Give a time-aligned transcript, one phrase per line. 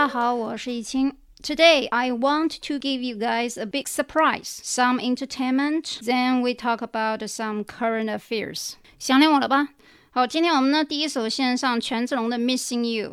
[0.00, 1.14] 大家好，我是易清。
[1.42, 7.20] Today, I want to give you guys a big surprise, some entertainment, then we talk about
[7.28, 8.76] some current affairs.
[8.98, 9.68] 想念我了吧？
[10.12, 13.10] 好，今天我们呢第一首线上权志龙的《Missing You》，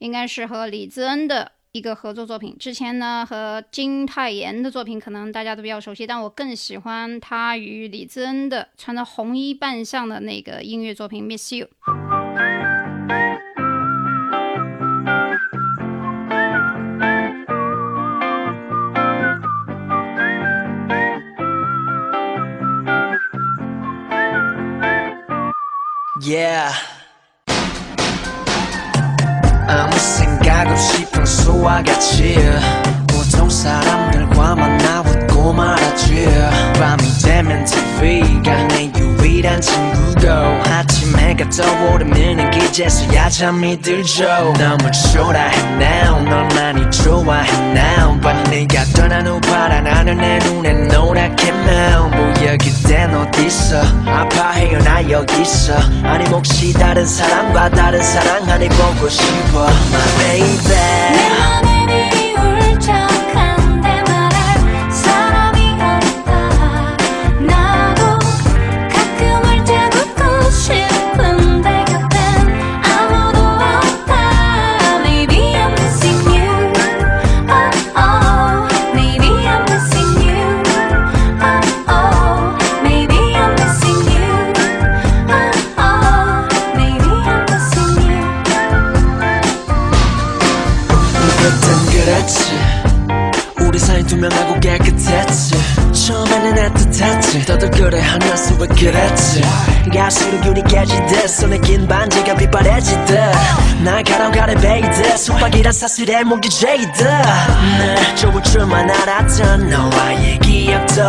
[0.00, 2.54] 应该是和李智恩的一个合作作品。
[2.58, 11.68] 之前呢和金泰妍的作品可能大家都比较熟悉，但我更喜欢他与李智恩的穿着红衣扮相的那个音乐作品《Miss You》。
[26.28, 26.74] Yeah.
[29.66, 32.36] 아무 생각 없이 평소와 같이
[33.06, 36.26] 보통 사람들과 만나 웃고 말았지
[36.78, 38.92] 밤이 되면 TV가 내
[39.28, 40.28] 유일한 친구고
[40.70, 44.24] 아침 해가 떠오르면 기재서야 잠이 들죠.
[44.58, 51.52] 너무 초라해 now 널 많이 좋아해 now 밤이 내가 떠난 후 하늘 내 눈에 노랗게
[51.52, 58.68] 면 뭐야 그댄 어딨어 아파해요 나 여기 있어 아니 혹시 다른 사람과 다른 사랑 안에
[58.68, 59.66] 보고 싶어.
[59.92, 61.77] My baby
[105.48, 111.02] 속박이란 사슬에 목이 죄이듯 날 좋을 줄만 알았던 너와의 기억도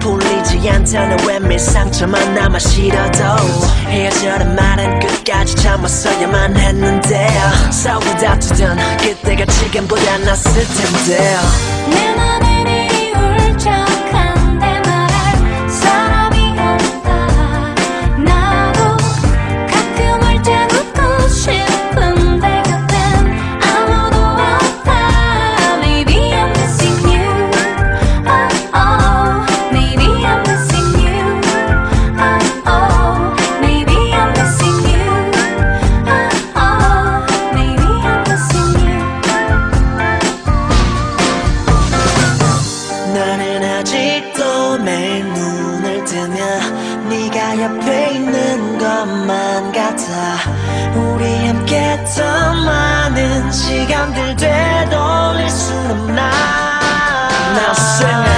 [0.00, 3.22] 풀리지 않다는 외면 상처만 남아 싫어도
[3.86, 7.28] 헤어져란 말은 끝까지 참았어야만 했는데
[7.70, 11.36] 싸우고 다투던 그때가 지금보다 낫을 텐데
[11.90, 13.91] 내 맘에 비울 척
[47.62, 50.36] 옆에 있는 것만 같아.
[50.96, 56.32] 우리 함께 했던 많은 시간들 되돌릴 순 없나.
[57.54, 58.31] Now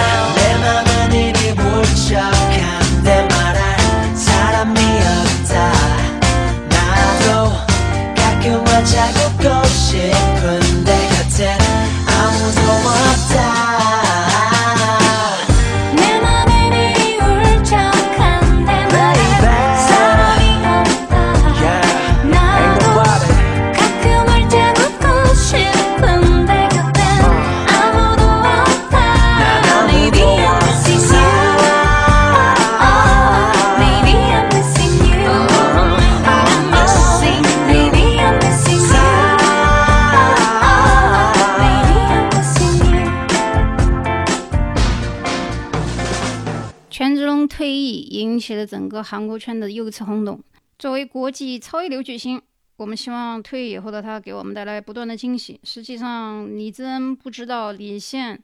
[48.67, 50.43] 整个韩国圈的又一次轰动。
[50.79, 52.41] 作为国际超一流巨星，
[52.77, 55.61] 我们希望退役以后的他给我们带来不断的惊喜。
[55.63, 58.43] 实际上，李智恩不知道李现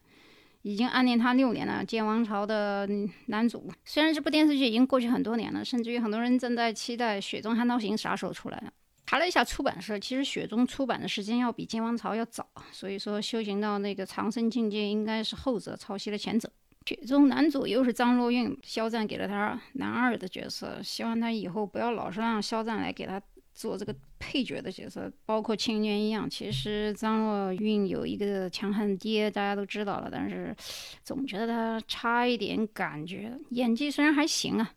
[0.62, 2.88] 已经暗恋他六年了，《剑王朝》的
[3.26, 3.68] 男主。
[3.84, 8.62] 虽然这部电视剧已经过去很多年了，甚至于很多人正在期待《雪中悍刀行》啥时候出来？
[9.06, 16.48] 查了一下出版社，其实《雪中》出版的时间要比《剑王朝》要早，所以说修行到那个长生境界应该是后者抄袭了前者。
[16.84, 23.20] 剧中男主又是张若昀，肖战给了他男二的角色，希望他以后不要老是让肖战来给他
[23.52, 26.28] 做这个配角的角色，包括《庆余年》一样。
[26.28, 30.56] 其实张若昀有一个强悍爹，大家都知道了，但是
[31.04, 33.38] 总觉得他差一点感觉。
[33.50, 34.72] 演技虽然还行啊。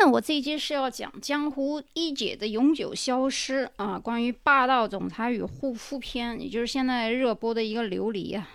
[0.00, 8.48] 那我这一期是要讲江湖一姐的永久消失啊，关于霸道总裁与护肤篇，也就是现在热播的一个琉璃啊。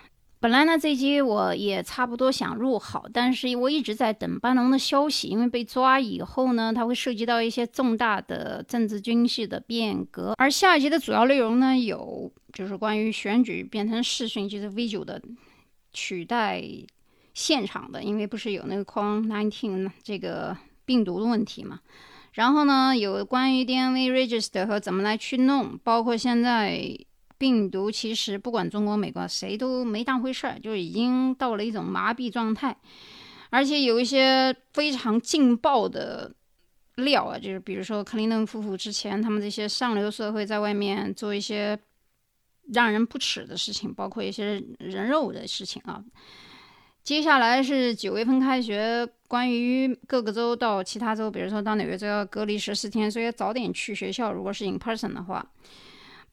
[0.44, 10.34] 本来呢，这一集我也差不多想录好，但是我一直在等班农的消息，因为被抓以后呢，它会涉及到一些重大的政治军事的变革。
[10.38, 15.22] 而下一集的主要内容呢，有就是关于选举变成视讯，就是 V 九的
[15.94, 16.62] 取代
[17.34, 21.80] 现场的，因为不是有那个 COVID-19 这个病毒的问题嘛。
[22.34, 26.98] 然后呢，有关于 DNA register 和怎么来去弄，包括现在。
[27.44, 32.74] 病毒其实不管中国、美国，谁都没当回事儿，就已经到了一种麻痹状态，
[33.50, 36.34] 而且有一些非常劲爆的
[36.96, 41.78] 料啊，就是比如说克林顿夫妇之前他们这些上流社会在外面做一些
[42.72, 46.02] 让人不齿的事情，包括一些人肉的事情啊。
[47.04, 54.32] 接下来是九月份开学，关于各个州到其他州，比如说到纽约州要隔离十四天，所以要早点去学校。
[54.32, 55.46] 如果是 in person 的话。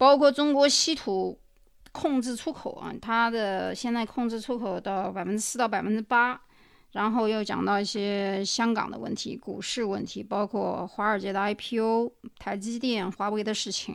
[0.01, 1.39] 包括中国稀土
[1.93, 6.41] 控制出口啊，它的现在控制出口到百分之四到百分之八，
[6.93, 13.95] 然后又讲到一些香港的问题、股市问题，包括华尔街的 IPO、台积电、华为的事情，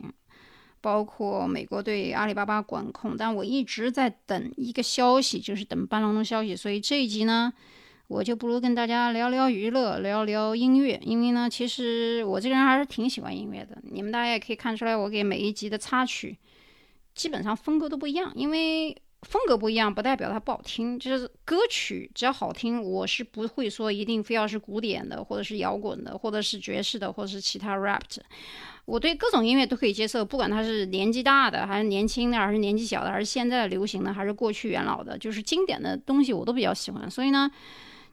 [0.80, 3.16] 包括美国对阿里巴巴管控。
[3.16, 6.54] 但我一直在等一个消息，就是等班农的消息。
[6.54, 7.52] 所以这一集呢。
[8.08, 13.76] 我就不如跟大家聊聊娱乐，聊聊音乐，因为呢，其实我这个人还是挺喜欢音乐的。
[13.82, 16.38] 你们大家也可以看出来，我给每一集的插曲
[17.16, 28.22] 基本上风格都不一样，因为风格不一样不代表它不好听，就是歌曲只要好听，我是不会说一定非要是古典的，或者是摇滚的，或者是爵士的，或者是其他 rap 的。
[28.84, 37.10] 我对各种音乐都可以接受，不管它是年纪大的，还是年轻的，还是年纪小的，还是现在流行的，还是过去元老的，就是经典的东西我都比较喜欢。
[37.10, 37.50] 所以呢。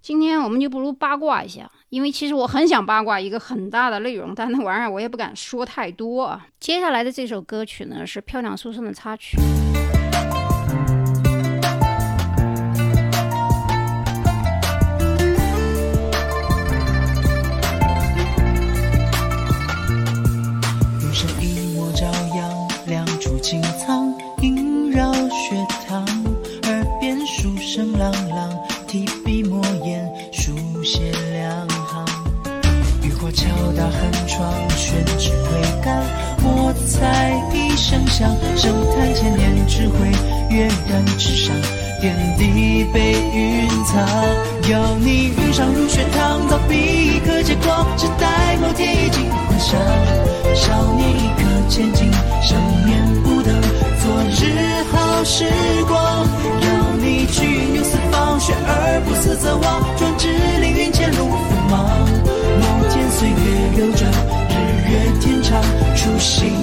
[0.03, 6.45] 今天我们就不如八卦一下，因为其实我很想八卦一个很大的内容， 但那玩意儿我也不敢说太多啊。
[6.59, 9.37] 接下来的这首歌曲呢是《漂亮书生》的插曲。
[38.13, 39.97] 一声响，声叹千年智慧
[40.51, 41.55] 跃然纸上，
[41.99, 44.07] 点滴被云藏。
[44.69, 49.81] 邀你云上入学堂，早笔一刻借光，只待某天已经还乡。
[50.53, 52.11] 少年一刻千金，
[52.43, 52.55] 少
[52.85, 53.59] 年不等
[54.03, 55.45] 昨日好时
[55.87, 55.99] 光。
[56.61, 60.27] 邀你去游四方，学而不思则罔，壮志
[60.61, 61.83] 凌云前路锋芒。
[62.61, 63.35] 某天岁月
[63.75, 64.07] 流转，
[64.49, 64.53] 日
[64.91, 65.59] 月天长，
[65.95, 66.53] 初心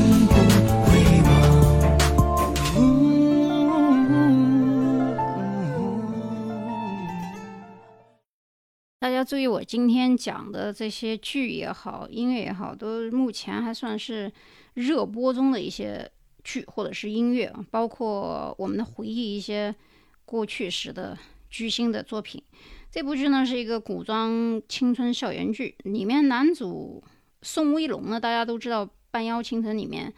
[9.30, 14.32] 注意，我今天讲的这些剧也好，音乐也好，都目前还算是
[14.74, 16.10] 热播中的一些
[16.42, 19.72] 剧或者是音乐，包括我们的回忆一些
[20.24, 21.16] 过去时的
[21.48, 22.42] 巨星的作品。
[22.90, 27.00] 这部剧呢是一个古装青春校园剧，里面男主
[27.42, 30.12] 宋威龙呢，大家都知道《半妖倾城》里面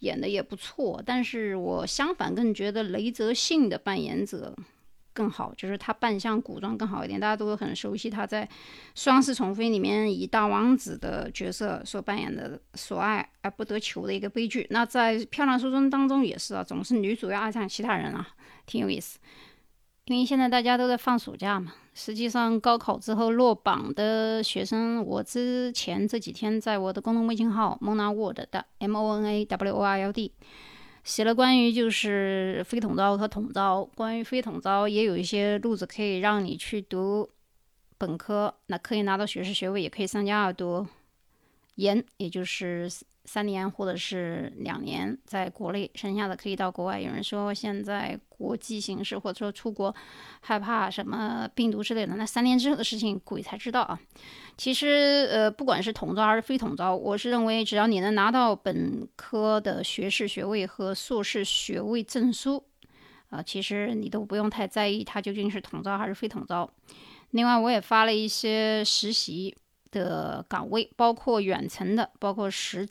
[0.00, 4.54] 演的也不错，但是我相反更觉得雷泽信的扮演者
[5.18, 8.46] 更好，就是他扮相古装更好一点，大家都很熟悉他在
[8.94, 14.64] 《双世宠妃》里面以大王子的角色所扮演的所爱而不得求的一个悲剧。
[14.70, 18.28] 那在《漂亮书生》当中也是啊，总是女主要爱上其他人啊，
[18.64, 19.18] 挺有意思。
[20.04, 30.32] 因为现在大家都在放暑假嘛，实际上高考之后落榜的学生，我之前这几天在我的公众微信号 Mona Word 的 M O N A W O R L D
[31.04, 37.28] 写了关于就是非统招和统招，关于非统招也有一些路子可以让你去读
[37.96, 40.86] 本科，那可以拿到学士学位，也可以三加二读
[41.76, 42.90] 研，也就是
[43.28, 46.98] 三年或者是两年在国内，剩下的可以到国外。
[46.98, 49.94] 有人说现在国际形势或者说出国
[50.40, 54.00] 害怕什么病毒之类的，那三年之后的事情鬼才知道啊。
[54.56, 62.64] 其实呃，不管是统招还是非统招，我是认为只要你能拿到本科的学士学位和硕士学位证书，
[63.28, 66.68] 啊、其实你都不用太在意它究竟是统招还是非统招。
[67.32, 69.54] 另外，我也发了一些实习
[69.90, 72.88] 的岗位，包括远程的，包括实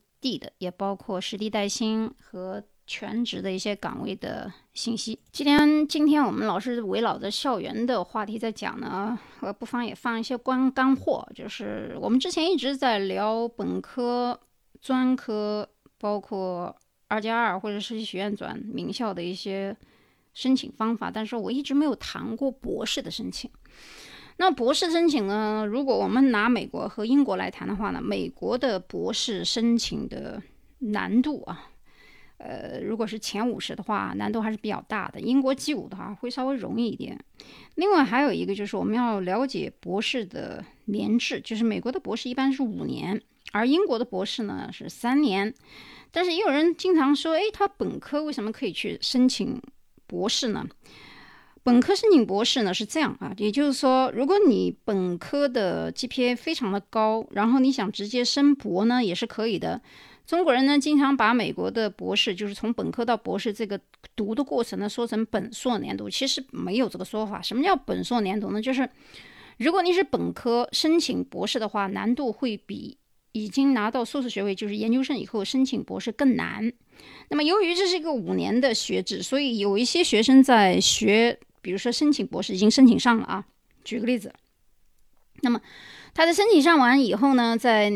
[0.58, 5.20] 也包括实地带薪和全职的一些岗位的信息。
[5.32, 14.40] 今天，今天我们老是围绕着校园的话题在讲呢，我不妨也放一些干干货，就是我们之前一直在聊本科、
[14.82, 15.68] 专科，
[16.00, 16.74] 包括
[17.10, 19.76] 二加二或者实习学院转名校的一些
[20.34, 23.52] 申请方法，但是我一直没有谈过博士的申请。
[24.38, 25.66] 那博士申请呢？
[25.66, 30.42] 如果我们拿美国和英国来谈的话呢，美国的博士申请的
[30.80, 31.70] 难度啊，
[32.38, 35.20] 呃，如果是前五十的话，难度还是比较大的。
[35.20, 37.20] 英国 G 五的话会稍微容易一点。
[37.76, 43.20] 另外还有一个就是我们要了解博士的年制，就是美国的博士一般是五年，
[43.54, 45.52] 而英国的博士呢是三年。
[46.12, 49.60] 但是也有人经常说，诶，他本科为什么可以去申请
[50.06, 50.66] 博士呢？
[51.68, 59.82] 本科申请博士呢是这样啊，也就是说，如果你本科的 GPA 非常的高，然后你想直接升博呢，也是可以的。
[60.26, 63.78] 中国人呢，经常把美国的博士，就是从本科到博士这个
[64.16, 67.42] 读的过程呢，说成本硕年读，其实没有这个说法。
[67.42, 68.62] 什么叫本硕年读呢？
[68.62, 68.90] 就是
[69.58, 72.98] 如果你是本科申请博士的话，难度会比
[73.34, 76.72] 已经拿到硕士学位，就是研究生以后申请博士更难。
[77.30, 81.38] 那么由于这是一个五年的学制，所以有一些学生在学。
[81.68, 83.46] 比如说申请博士已经申请上了啊，
[83.84, 84.34] 举个例子，
[85.42, 85.60] 那么
[86.14, 87.92] 他在申请上完以后呢，在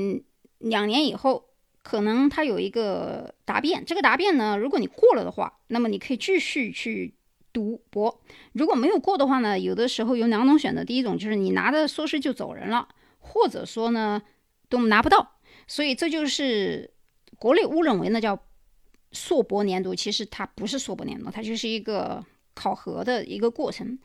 [0.58, 1.46] 两年以后，
[1.82, 7.14] 可能他有一个答辩，这个答辩呢，如果你过了的话，那么你可以继续去
[7.54, 8.20] 读博；
[8.52, 12.86] 如果没有过的话呢，有的时候有两种选择，第一种就是你拿着硕士就走人了，
[13.20, 14.22] 或者说呢
[14.68, 16.92] 都拿不到，所以这就是
[17.40, 18.38] 国内误认为那叫
[19.14, 22.22] 硕博年读，其实它不是硕博年读，它就是一个。
[22.54, 23.98] 考核的一个过程。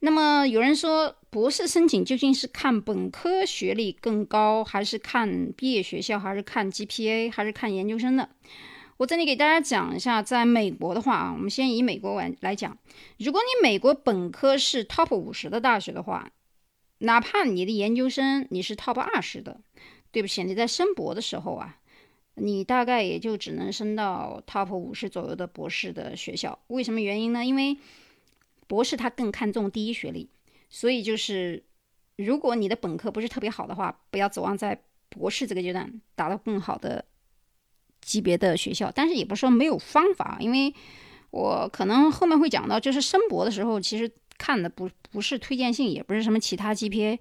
[0.00, 8.28] 那么有人说，博士申请究竟是看本科学历更高，还是看毕业学校，还是看 GPA，还是看研究生的？
[8.98, 12.76] 我这里给大家讲一下，在美国的话啊，我们先以美国来来讲，
[13.18, 16.30] 如果你美国本科是 Top 五十的大学的话，
[16.98, 19.60] 哪怕你的研究生你是 Top 二十的，
[20.12, 21.78] 对不起，你在申博的时候啊。
[22.36, 27.44] 你大概也就只能升到 top 五十左右的博士的学校，为什么原因呢？
[27.44, 27.76] 因为
[28.66, 30.28] 博士他更看重第一学历，
[30.68, 31.62] 所以就是
[32.16, 37.04] 如果你的本科不是特别好的话，不要指望在博士这个阶段达到更好的
[38.00, 38.90] 级别的学校。
[38.92, 40.74] 但是也不是说没有方法，因为
[41.30, 47.16] 我可能后面会讲到，就是升博的时候，其实看的不不是推荐信，也不是什么其他 GPA，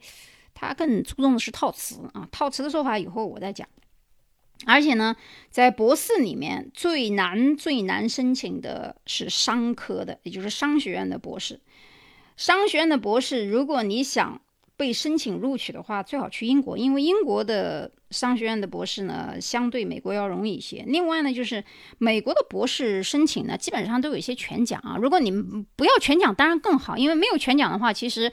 [0.55, 2.27] 他更注重的是套词啊。
[2.31, 3.67] 套词的说法以后我再讲。
[4.65, 5.15] 而且呢，
[5.49, 11.59] 在博士里面最难最难申请的是商科的，也就是商学院的博士。
[12.37, 14.41] 商学院的博士，如果你想
[14.77, 20.83] 被申请录取的话，最好去英国，因为英国的商学院的博士呢，相对美国要容易一些。
[20.87, 21.63] 另外呢，就是
[21.97, 24.97] 美国的博士申请呢，基本上都有一些全奖啊。
[24.97, 25.29] 如果你
[25.75, 28.31] 不要全奖，当然更好，因为没有全奖的话，其实。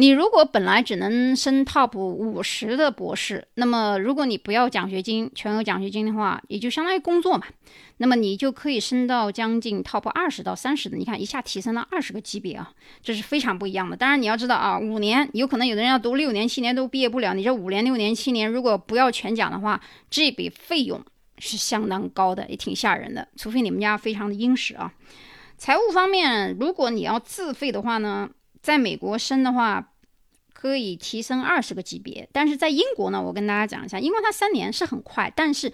[0.00, 7.44] 你如果本来只能升 top 五十的博士，那么如果你不要奖学金，全额奖学金的话，也就相当于工作嘛，
[7.98, 10.96] 那么你就可以升到将近 top 二十到三十的。
[10.96, 13.94] 你看一下提升了二十个级别啊，这是非常不一样的。
[13.94, 19.78] 当然你要知道啊，五年有可能有的人要读六年七年都毕业不了，你这五年六年七年如果不要全奖的话，
[20.08, 20.98] 这笔费用
[21.36, 23.28] 是相当高的，也挺吓人的。
[23.36, 24.90] 除非你们家非常的殷实啊。
[25.58, 28.30] 财务方面，如果你要自费的话呢？
[28.62, 29.89] 在美国升的话，
[30.60, 35.72] 可以提升二十个级别，但是在英国呢，我跟大家讲一下，英国它三年是很快，但是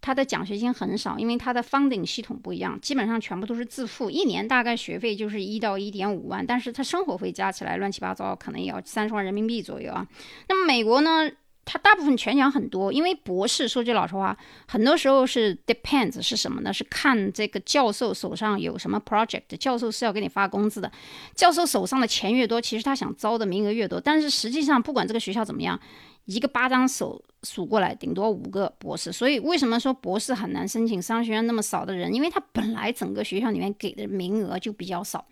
[0.00, 10.06] 它的奖学金很少，因为它的 funding 系统不一样，基本上全部都是自付，一年大概学费就是一到一点五万，但是它生活费加起来乱七八糟，可能也要三十万人民币左右啊。
[10.48, 11.28] 那么美国呢？
[11.72, 14.36] 它大部分全奖很多，因为博士说句老实话，
[14.66, 16.72] 很多时候是 depends 是什么呢？
[16.72, 20.90] 是看这个教授手上有什么 project，教授是要给你发工资的。
[21.36, 24.00] 教授手上的钱越多，其实他想招的名额越多。
[24.00, 25.78] 但是实际上，不管这个学校怎么样，
[26.24, 29.12] 一个巴掌手数过来，顶多五个博士。
[29.12, 31.00] 所以为什么说博士很难申请？
[31.00, 35.24] 商学院那么少的人，因为他本来整个学校里面给的名额就比较少。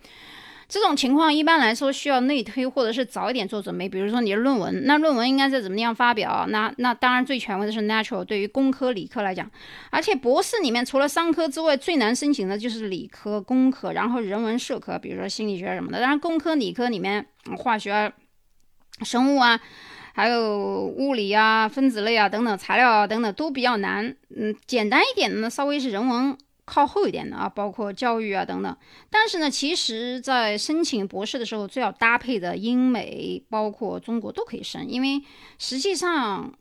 [0.68, 3.88] 这种情况一般来说需要内推，或者是早一点做准备。
[3.88, 6.44] 比如说你的论文，那论文应该在怎么样发表？
[6.50, 8.22] 那那当然最权威的是 Natural。
[8.22, 9.50] 对于工科、理科来讲，
[9.90, 16.00] 而且博士里面除了商科之外，最难申请的就是理科、工科，然后人文社科，比如说心理学什么的。
[16.00, 17.24] 当然工科、理科里面，
[17.56, 18.12] 化学、
[19.00, 19.58] 生物啊，
[20.12, 24.14] 还有物理啊、分子类啊等等，材料啊等等都比较难。
[24.36, 26.36] 嗯，简单一点的呢，稍微是人文。
[26.68, 28.76] 靠后一点的啊，包括教育啊等等。
[29.08, 34.92] 但是呢，其实，在申请博士的时候，最好搭配的英美，包括中国都可以申。
[34.92, 35.22] 因为
[35.58, 36.52] 实际上，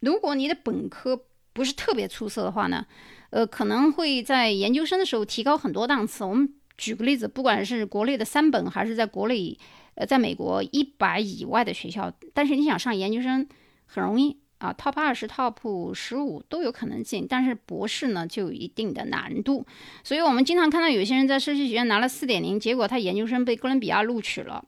[0.00, 2.86] 如果你的本科不是特别出色的话呢，
[3.30, 6.24] 呃，可能会在研究生的时候提高很多档次。
[6.24, 9.58] 我们举个例子，不管是国内的三本，还是在国内，
[9.96, 13.46] 呃，在美国一百以外的学校，但是你想上研究生
[13.86, 14.38] 很容易。
[14.58, 19.66] 啊，top 二十、top 十五都有可能进，但是博士呢就有一定的难度。
[20.02, 24.64] 所以我们经常看到有些人在设计学院拿了四点零，结果他研究生被哥伦比亚录取了，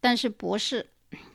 [0.00, 0.86] 但是博士，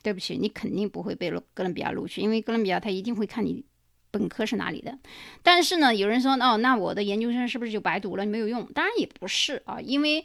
[0.02, 3.64] 对不起，你肯定不会被哥伦比亚录取，因为哥伦比亚他一定会看你
[4.10, 4.98] 本科是哪里的。
[5.42, 8.64] 但是呢，有人说，哦，那我的研究生是不是就白读了，没有用？
[8.72, 10.24] 当然也不是啊，因为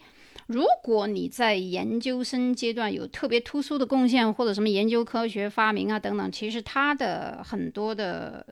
[0.49, 8.43] 如果你在研究生阶段有特别突出的贡献，或者什么研究科学发明啊等等，其实他的很多的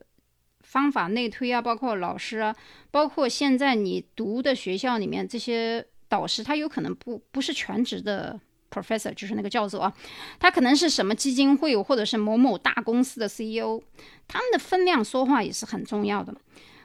[0.60, 2.56] 方法内推啊，包括老师啊，
[2.92, 8.40] 包括现在你读的学校里面这些导师，他有可能不不是全职的
[8.70, 9.92] professor，就是那个教授啊，
[10.40, 13.82] 他可能是什么基金会或者是某某大公司的 CEO，
[14.28, 16.36] 他们的分量说话也是很重要的。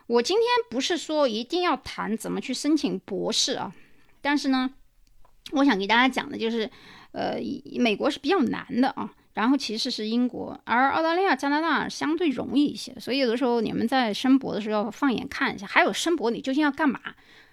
[0.06, 3.74] 我今天不是说一定要谈怎么去申请博士啊，
[4.22, 4.72] 但是呢，
[5.50, 6.70] 我想给大家讲的就是，
[7.10, 7.36] 呃，
[7.78, 17.00] 美国是比较难的啊，然后其实是英国，而澳大利亚、加拿大相对容易一些，所以有的时候你们在申博的时候要放眼看一下，还有申博你究竟要干嘛？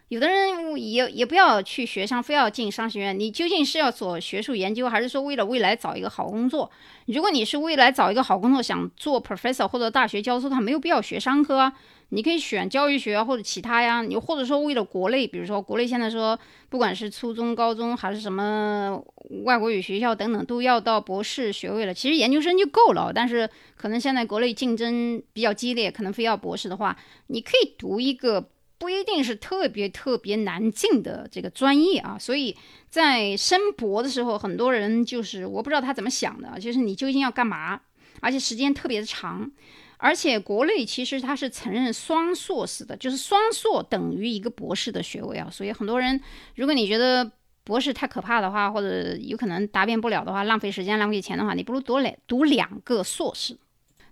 [0.10, 3.18] 有的人也也不要去学商，非要进商学院。
[3.18, 6.70] 你究竟是要做学术研究，还是说为了未来找一个好工作？
[7.06, 11.72] 如果你是未来找一个好工作，想做 professor 或者大学教授，他没有必要学商科啊。
[12.10, 14.02] 你可以选教育学，或者其他呀。
[14.02, 16.38] 你或者说为了国内，比如说国内现在说，
[16.70, 19.00] 不管是初中、高中还是什么
[19.46, 21.94] 外国语学校等等，都要到博士学位了。
[21.94, 28.50] 其实研究生就够了，但是可能现在国内竞争比较激烈，可能非要博士的话，你可以读一个。
[28.80, 32.56] 不一定是特别特别难进的这个专业啊，所以
[32.90, 37.82] 在申博的时候，很多人就是我不知道他怎么想的，就是你究竟要干嘛，
[38.22, 39.52] 而且时间特别的长，
[39.98, 46.20] 而且国内其实它是承认双硕士的，就是双硕等于一个博士的学位啊，所以很多人
[46.56, 47.30] 如果你觉得
[47.66, 53.58] 博士太可怕的话，或者有可能答辩不了的话，浪费时间浪费钱的话，你不如多两读两个硕士。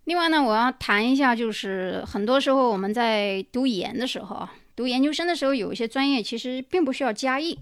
[0.08, 7.60] 另外呢，我要谈一下，就是很多时候我们在读研的时候啊，读研究生的时候，有一些专业其实并不需要加译。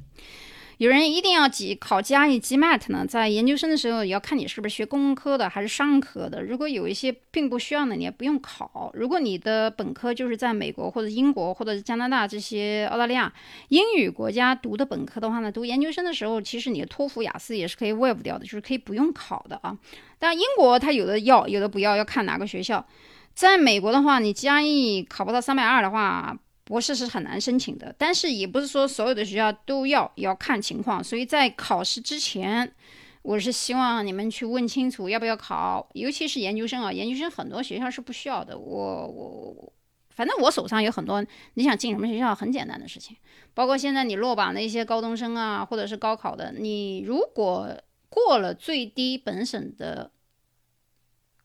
[0.77, 6.43] 有人一定要几考加译 GMAT 呢，在研究生的时候也要看你是不是学工科的还是商科的。
[6.43, 8.91] 如果有一些并不需要呢，你也不用考。
[8.93, 13.31] 如果你的本科就是在美国或者英国或者加拿大这些澳大利亚
[13.69, 19.77] 英语国家读的本科的话呢，读研究生的时候，其实你的托福、雅思也是可以 waive 掉的，就是可以不用考的啊。
[20.19, 22.85] 但英国它有的要，有的不要，要看哪个学校。
[23.33, 26.37] 在美国的话，你加 e 考不到三百二的话。
[26.65, 31.01] 博士是很难申请的，但是也不是说所有的学校都要，要看情况。
[31.03, 32.73] 所以在考试之前，
[33.21, 38.57] 我是希望你们去问清楚要不要考，尤其是研究生啊，研究生很多学校是不需要的。
[38.57, 39.73] 我我我
[40.09, 41.23] 反正我手上有很多，
[41.53, 43.15] 你想进什么学校很简单的事情，
[43.53, 50.09] 包括现在你落榜的一些高中生啊，或者是高考的，你如果过了最低本省的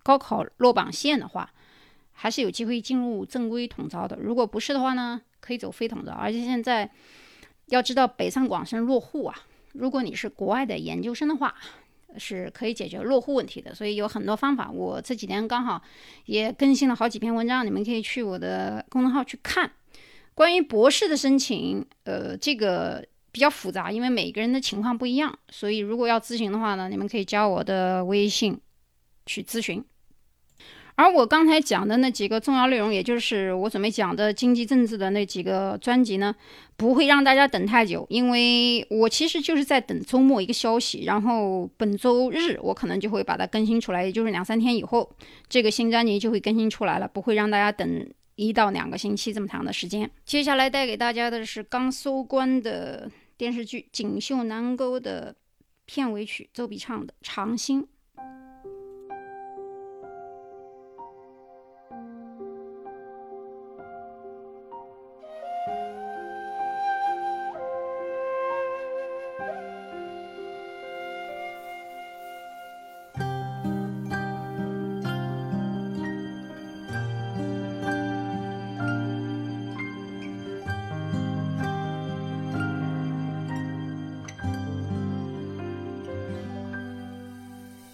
[0.02, 1.52] 高考落榜线的话。
[2.22, 4.14] 还是有机会进入正规统招的。
[4.20, 6.12] 如果不是的话呢，可以走非统招。
[6.12, 6.90] 而且现在
[7.68, 9.34] 要知道北上广深落户啊，
[9.72, 11.54] 如果你是国外的研究生的话，
[12.18, 13.74] 是可以解决落户问题的。
[13.74, 14.70] 所以有很多方法。
[14.70, 15.82] 我这几天刚好
[16.26, 19.72] 也更新了好几篇文章，你们可以去我的公众号去看。
[20.34, 23.02] 关于博士的申请，呃，这个
[23.32, 25.38] 比较复杂，因为每个人的情况不一样。
[25.48, 28.60] 所以如果要咨询的话呢，你们可以加我的微信
[29.24, 29.82] 去咨询。
[31.00, 36.36] 而我刚才讲的那几个重要内容，也就是我准备讲的经济政治的那几个专辑呢，
[36.76, 45.10] 不会让大家等太久，因为我其实就是在等周末一个消息，然后本周日我可能就会把它更新出来，也就是两三天以后，
[45.48, 50.10] 这个新专辑就会更新出来了，不会让大家等一到两个星期这么长的时间。
[50.26, 55.34] 接下来带给大家的是刚收官的电视剧《锦绣南沟》的
[55.86, 57.82] 片尾曲，周笔畅的《长兴》。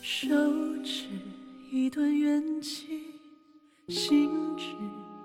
[0.09, 0.29] 手
[0.85, 1.09] 持
[1.69, 2.87] 一段缘起，
[3.89, 4.65] 心知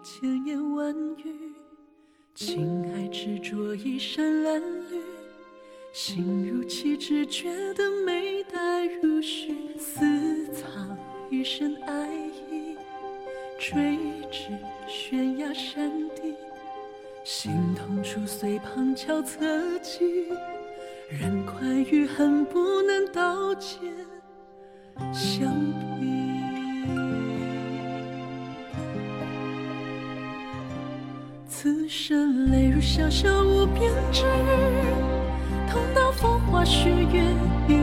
[0.04, 1.54] 千言万语，
[2.34, 5.00] 情爱执着一山蓝缕，
[5.94, 10.98] 心如期只觉得美黛如许，私藏
[11.30, 12.10] 一身爱
[12.50, 12.76] 意，
[13.60, 14.00] 垂
[14.32, 14.48] 直
[14.88, 16.36] 悬崖山顶，
[17.24, 20.26] 心痛处随旁敲侧击，
[21.08, 23.80] 人快与恨不能刀剑。
[25.14, 25.54] 相
[26.00, 26.08] 比。
[31.48, 34.24] 此生泪如潇潇无边之，
[35.70, 37.22] 痛到风花雪月
[37.68, 37.76] 一，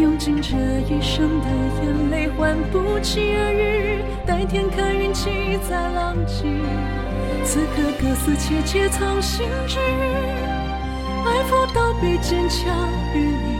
[0.00, 0.56] 用尽这
[0.88, 1.46] 一生的
[1.82, 6.44] 眼泪换不期而遇，待天看云起再浪迹。
[7.44, 13.53] 此刻歌司其切藏心之，爱抚到笔坚强与你。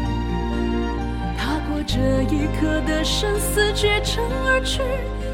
[1.95, 4.83] 这一刻的生死绝尘而去，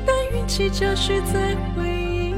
[0.06, 2.34] 但运气加许再回忆。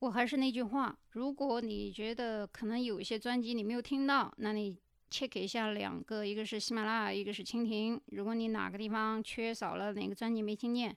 [0.00, 4.76] 我还是那句话，如果你觉得可能有一些专辑你没有听到，那你
[5.10, 8.00] check 一下两个，一个是喜马拉雅，一个是蜻蜓。
[8.06, 10.96] 如果你哪个地方缺少了哪个专辑没听见，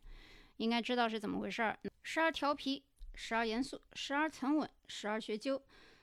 [0.58, 1.78] 应该知道是怎么回事儿。
[2.04, 2.84] 时而调皮，
[3.16, 5.62] 时而严肃，时而沉稳，时而学究，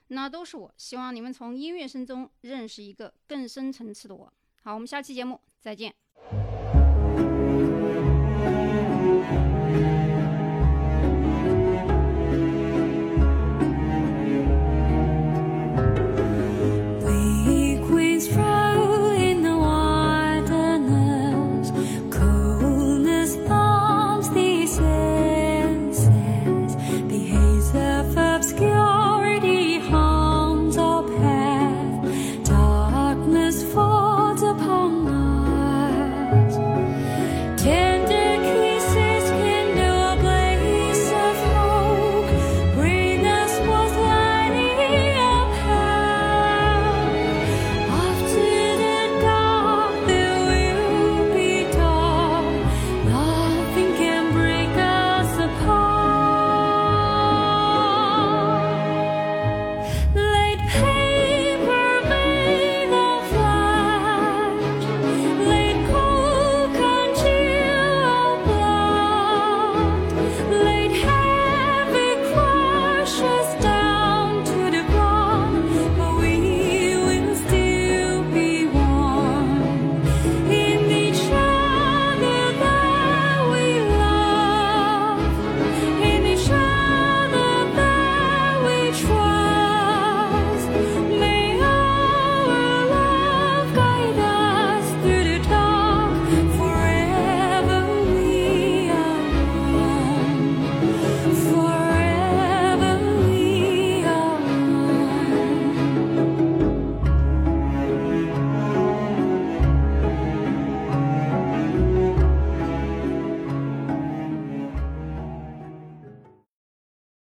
[0.09, 0.73] 那都是我。
[0.77, 4.33] 希望你们从音乐声中认识一个更深层次的我。
[4.63, 6.00] 好，我们下期节目再见。